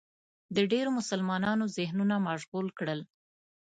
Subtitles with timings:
[0.55, 2.99] د ډېرو مسلمانانو ذهنونه مشغول کړل